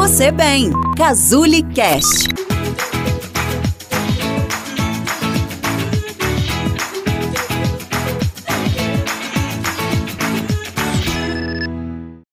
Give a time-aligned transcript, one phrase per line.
[0.00, 0.70] você bem.
[0.96, 2.26] Cazuli Cast.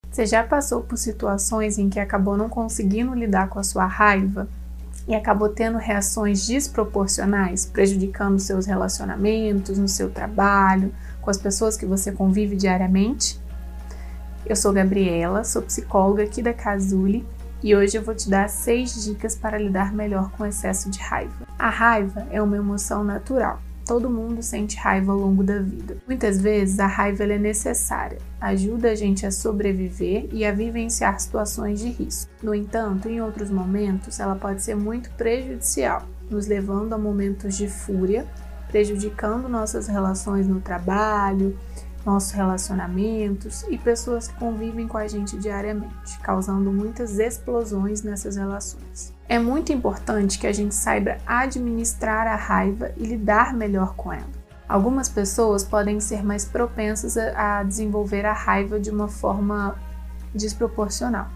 [0.10, 4.47] Você já passou por situações em que acabou não conseguindo lidar com a sua raiva
[5.06, 11.86] e acabou tendo reações desproporcionais, prejudicando seus relacionamentos, no seu trabalho, com as pessoas que
[11.86, 13.38] você convive diariamente?
[14.46, 17.27] Eu sou Gabriela, sou psicóloga aqui da Casuli
[17.64, 21.48] e hoje eu vou te dar seis dicas para lidar melhor com excesso de raiva.
[21.58, 23.60] A raiva é uma emoção natural.
[23.86, 25.98] Todo mundo sente raiva ao longo da vida.
[26.06, 31.80] Muitas vezes a raiva é necessária, ajuda a gente a sobreviver e a vivenciar situações
[31.80, 32.30] de risco.
[32.44, 37.70] No entanto, em outros momentos, ela pode ser muito prejudicial, nos levando a momentos de
[37.70, 38.28] fúria,
[38.68, 41.58] prejudicando nossas relações no trabalho,
[42.08, 49.14] nossos relacionamentos e pessoas que convivem com a gente diariamente, causando muitas explosões nessas relações.
[49.28, 54.38] É muito importante que a gente saiba administrar a raiva e lidar melhor com ela.
[54.70, 59.76] Algumas pessoas podem ser mais propensas a desenvolver a raiva de uma forma
[60.34, 61.27] desproporcional.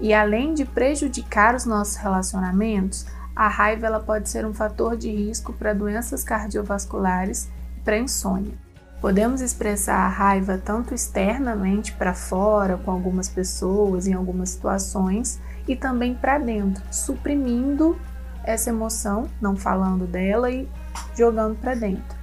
[0.00, 3.04] E além de prejudicar os nossos relacionamentos,
[3.36, 8.71] a raiva ela pode ser um fator de risco para doenças cardiovasculares e para insônia.
[9.02, 15.74] Podemos expressar a raiva tanto externamente para fora, com algumas pessoas, em algumas situações, e
[15.74, 17.98] também para dentro, suprimindo
[18.44, 20.68] essa emoção, não falando dela e
[21.16, 22.16] jogando para dentro.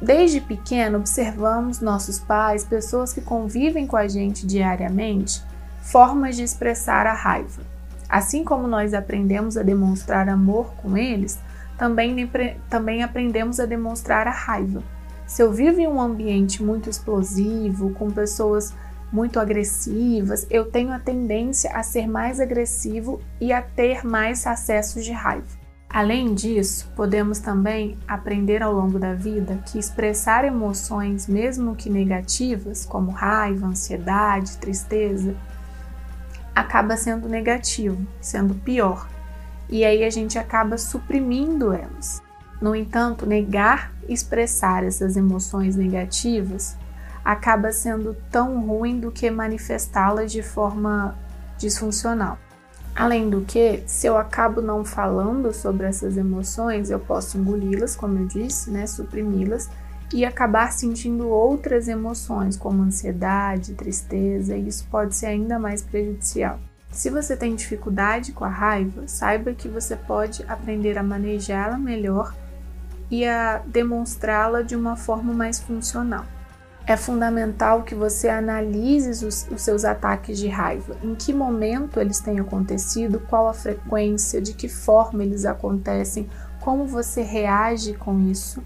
[0.00, 5.42] Desde pequeno, observamos nossos pais, pessoas que convivem com a gente diariamente,
[5.80, 7.62] formas de expressar a raiva.
[8.10, 11.38] Assim como nós aprendemos a demonstrar amor com eles,
[11.78, 12.30] também,
[12.68, 14.82] também aprendemos a demonstrar a raiva.
[15.26, 18.72] Se eu vivo em um ambiente muito explosivo, com pessoas
[19.12, 25.04] muito agressivas, eu tenho a tendência a ser mais agressivo e a ter mais acessos
[25.04, 25.66] de raiva.
[25.88, 32.84] Além disso, podemos também aprender ao longo da vida que expressar emoções, mesmo que negativas,
[32.84, 35.34] como raiva, ansiedade, tristeza,
[36.54, 39.08] acaba sendo negativo, sendo pior.
[39.68, 42.25] E aí a gente acaba suprimindo elas.
[42.60, 46.76] No entanto, negar expressar essas emoções negativas
[47.24, 51.16] acaba sendo tão ruim do que manifestá-las de forma
[51.58, 52.38] disfuncional.
[52.94, 58.18] Além do que, se eu acabo não falando sobre essas emoções, eu posso engoli-las, como
[58.18, 59.68] eu disse, né, suprimi-las
[60.14, 66.58] e acabar sentindo outras emoções, como ansiedade, tristeza, e isso pode ser ainda mais prejudicial.
[66.90, 72.34] Se você tem dificuldade com a raiva, saiba que você pode aprender a manejá-la melhor
[73.10, 76.24] e a demonstrá-la de uma forma mais funcional.
[76.86, 82.20] É fundamental que você analise os, os, seus ataques de raiva, em que momento eles
[82.20, 86.28] têm acontecido, qual a frequência, de que forma eles acontecem,
[86.60, 88.62] como você reage com isso.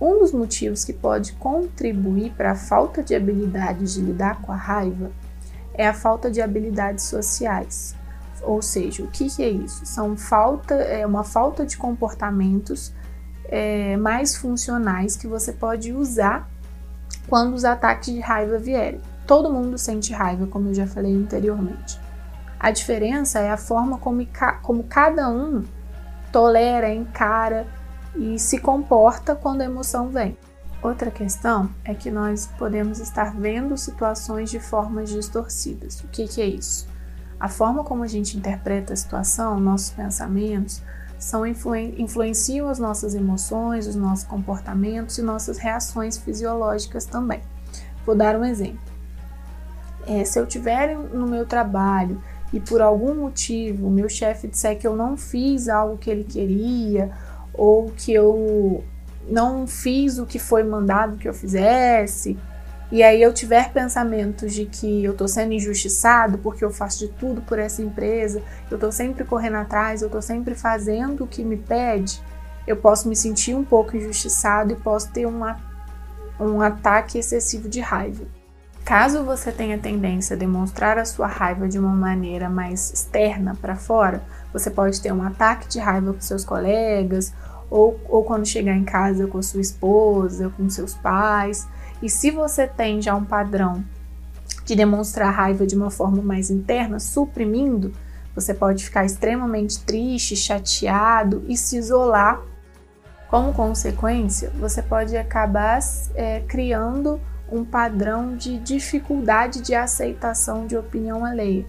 [0.00, 4.56] Um dos motivos que pode contribuir para a falta de habilidades de lidar com a
[4.56, 5.10] raiva
[5.74, 7.94] é a falta de habilidades sociais.
[8.42, 9.84] Ou seja, o que, que é isso?
[9.84, 12.94] São falta, é uma falta de comportamentos
[13.48, 16.48] é, mais funcionais que você pode usar
[17.26, 19.00] quando os ataques de raiva vierem.
[19.26, 21.98] Todo mundo sente raiva, como eu já falei anteriormente.
[22.58, 24.26] A diferença é a forma como,
[24.62, 25.64] como cada um
[26.32, 27.66] tolera, encara
[28.16, 30.36] e se comporta quando a emoção vem.
[30.82, 36.00] Outra questão é que nós podemos estar vendo situações de formas distorcidas.
[36.00, 36.88] O que, que é isso?
[37.38, 40.82] A forma como a gente interpreta a situação, nossos pensamentos,
[41.18, 47.40] são influen influenciam as nossas emoções, os nossos comportamentos e nossas reações fisiológicas também.
[48.06, 48.80] Vou dar um exemplo.
[50.06, 54.86] É, se eu tiver no meu trabalho e por algum motivo meu chefe disser que
[54.86, 57.10] eu não fiz algo que ele queria
[57.52, 58.82] ou que eu
[59.28, 62.38] não fiz o que foi mandado que eu fizesse,
[62.90, 67.08] e aí eu tiver pensamentos de que eu estou sendo injustiçado porque eu faço de
[67.08, 71.44] tudo por essa empresa, eu estou sempre correndo atrás, eu estou sempre fazendo o que
[71.44, 72.20] me pede,
[72.66, 75.60] eu posso me sentir um pouco injustiçado e posso ter uma,
[76.40, 78.24] um ataque excessivo de raiva.
[78.86, 83.76] Caso você tenha tendência a demonstrar a sua raiva de uma maneira mais externa para
[83.76, 87.34] fora, você pode ter um ataque de raiva com seus colegas,
[87.68, 91.68] ou, ou quando chegar em casa com sua esposa, com seus pais
[92.02, 93.84] e se você tem já um padrão
[94.64, 97.92] de demonstrar raiva de uma forma mais interna, suprimindo,
[98.34, 102.40] você pode ficar extremamente triste, chateado e se isolar.
[103.28, 105.80] Como consequência, você pode acabar
[106.14, 111.66] é, criando um padrão de dificuldade de aceitação de opinião alheia.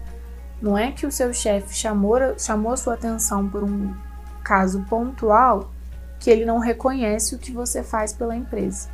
[0.60, 3.94] Não é que o seu chefe chamou, chamou sua atenção por um
[4.44, 5.72] caso pontual
[6.18, 8.88] que ele não reconhece o que você faz pela empresa.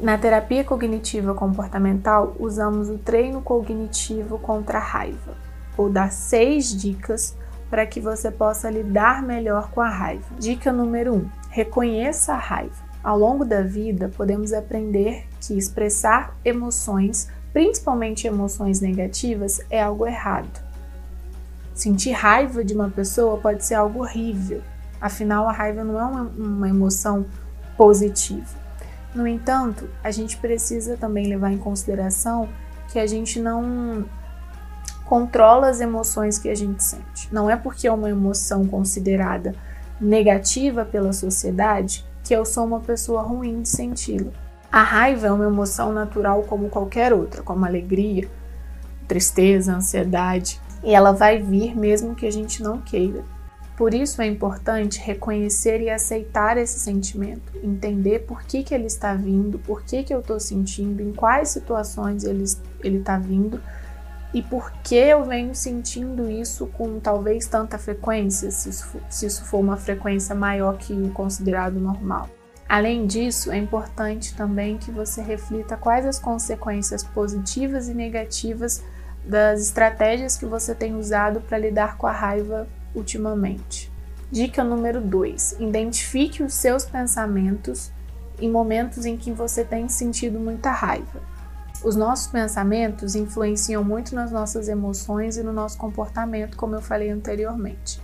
[0.00, 5.36] Na terapia cognitiva comportamental, usamos o treino cognitivo contra a raiva.
[5.76, 7.36] Vou dar seis dicas
[7.70, 10.24] para que você possa lidar melhor com a raiva.
[10.38, 12.92] Dica número 1: um, reconheça a raiva.
[13.02, 20.60] Ao longo da vida, podemos aprender que expressar emoções, principalmente emoções negativas, é algo errado.
[21.74, 24.62] Sentir raiva de uma pessoa pode ser algo horrível,
[25.00, 27.26] afinal, a raiva não é uma, uma emoção
[27.76, 28.61] positiva.
[29.14, 32.48] No entanto, a gente precisa também levar em consideração
[32.88, 34.04] que a gente não
[35.04, 37.28] controla as emoções que a gente sente.
[37.30, 39.54] Não é porque é uma emoção considerada
[40.00, 44.30] negativa pela sociedade que eu sou uma pessoa ruim de senti-la.
[44.70, 48.28] A raiva é uma emoção natural como qualquer outra, como alegria,
[49.06, 53.22] tristeza, ansiedade, e ela vai vir mesmo que a gente não queira.
[53.76, 59.14] Por isso é importante reconhecer e aceitar esse sentimento, entender por que, que ele está
[59.14, 62.44] vindo, por que, que eu estou sentindo, em quais situações ele
[62.98, 63.60] está vindo
[64.34, 69.26] e por que eu venho sentindo isso com talvez tanta frequência, se isso, for, se
[69.26, 72.28] isso for uma frequência maior que o considerado normal.
[72.68, 78.82] Além disso, é importante também que você reflita quais as consequências positivas e negativas
[79.24, 83.90] das estratégias que você tem usado para lidar com a raiva ultimamente.
[84.30, 87.92] Dica número 2: identifique os seus pensamentos
[88.40, 91.20] em momentos em que você tem sentido muita raiva.
[91.84, 97.10] Os nossos pensamentos influenciam muito nas nossas emoções e no nosso comportamento, como eu falei
[97.10, 98.00] anteriormente.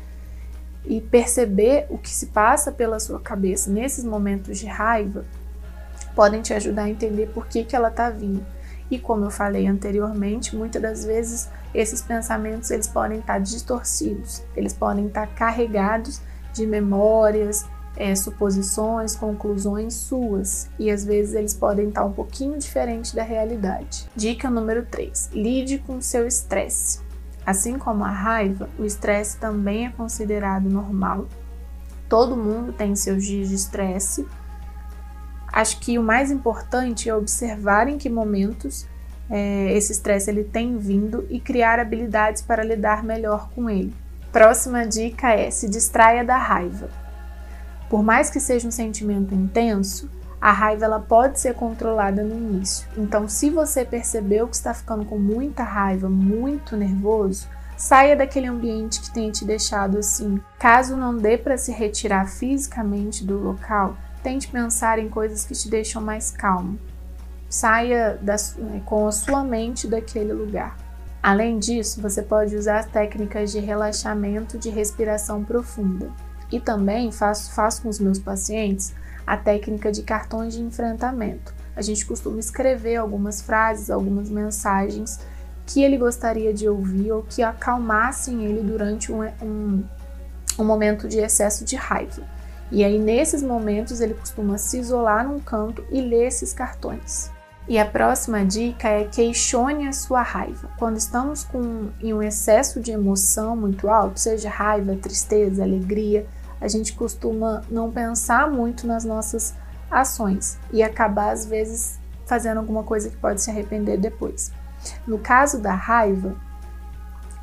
[0.85, 5.25] E perceber o que se passa pela sua cabeça nesses momentos de raiva
[6.15, 8.45] podem te ajudar a entender por que, que ela está vindo.
[8.91, 14.73] E como eu falei anteriormente, muitas das vezes esses pensamentos eles podem estar distorcidos, eles
[14.73, 16.21] podem estar carregados
[16.53, 23.15] de memórias, é, suposições, conclusões suas e às vezes eles podem estar um pouquinho diferente
[23.15, 24.09] da realidade.
[24.15, 27.01] Dica número 3: lide com seu estresse.
[27.45, 31.27] Assim como a raiva, o estresse também é considerado normal.
[32.09, 34.27] Todo mundo tem seus dias de estresse.
[35.53, 38.87] Acho que o mais importante é observar em que momentos
[39.31, 43.95] é, esse estresse ele tem vindo e criar habilidades para lidar melhor com ele.
[44.33, 46.89] Próxima dica é se distraia da raiva.
[47.89, 50.11] Por mais que seja um sentimento intenso,
[50.41, 52.87] a raiva ela pode ser controlada no início.
[52.97, 59.01] Então, se você percebeu que está ficando com muita raiva, muito nervoso, saia daquele ambiente
[59.01, 60.41] que tem te deixado assim.
[60.59, 65.69] Caso não dê para se retirar fisicamente do local, tente pensar em coisas que te
[65.69, 66.79] deixam mais calmo
[67.49, 68.37] saia da,
[68.85, 70.77] com a sua mente daquele lugar.
[71.23, 76.11] Além disso, você pode usar técnicas de relaxamento de respiração profunda.
[76.51, 78.95] E também faço, faço com os meus pacientes
[79.27, 81.55] a técnica de cartões de enfrentamento.
[81.77, 85.21] A gente costuma escrever algumas frases, algumas mensagens
[85.67, 89.85] que ele gostaria de ouvir ou que acalmassem ele durante um, um,
[90.59, 92.23] um momento de excesso de raiva.
[92.71, 97.31] E aí, nesses momentos, ele costuma se isolar num canto e ler esses cartões.
[97.69, 100.71] E a próxima dica é questione a sua raiva.
[100.79, 106.27] Quando estamos com, em um excesso de emoção muito alto, seja raiva, tristeza, alegria,
[106.61, 109.55] a gente costuma não pensar muito nas nossas
[109.91, 114.51] ações e acabar às vezes fazendo alguma coisa que pode se arrepender depois.
[115.07, 116.37] No caso da raiva,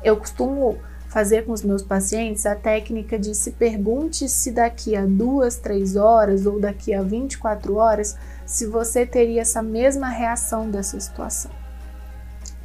[0.02, 0.76] eu costumo
[1.16, 5.96] fazer com os meus pacientes a técnica de se pergunte se daqui a duas, três
[5.96, 11.50] horas ou daqui a 24 horas se você teria essa mesma reação dessa situação.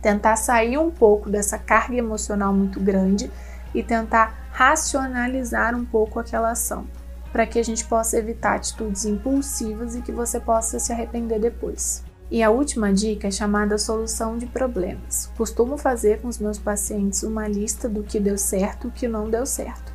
[0.02, 3.32] Tentar sair um pouco dessa carga emocional muito grande
[3.74, 6.86] e tentar racionalizar um pouco aquela ação,
[7.32, 12.04] para que a gente possa evitar atitudes impulsivas e que você possa se arrepender depois.
[12.32, 15.30] E a última dica é chamada solução de problemas.
[15.36, 19.06] Costumo fazer com os meus pacientes uma lista do que deu certo e o que
[19.06, 19.92] não deu certo,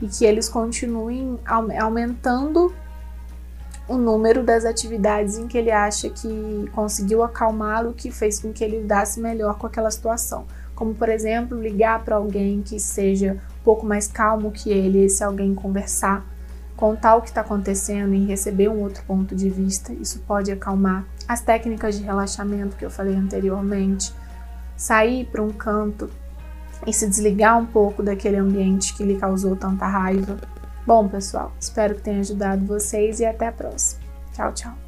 [0.00, 1.38] e que eles continuem
[1.78, 2.74] aumentando
[3.86, 8.64] o número das atividades em que ele acha que conseguiu acalmá-lo, que fez com que
[8.64, 10.46] ele lidasse melhor com aquela situação.
[10.74, 15.22] Como, por exemplo, ligar para alguém que seja um pouco mais calmo que ele, se
[15.22, 16.26] alguém conversar,
[16.74, 21.04] contar o que está acontecendo e receber um outro ponto de vista, isso pode acalmar.
[21.26, 24.12] As técnicas de relaxamento que eu falei anteriormente,
[24.76, 26.10] sair para um canto
[26.86, 30.38] e se desligar um pouco daquele ambiente que lhe causou tanta raiva
[30.86, 34.02] Bom, pessoal, espero que tenha ajudado vocês e até a próxima.
[34.34, 34.83] Tchau, tchau.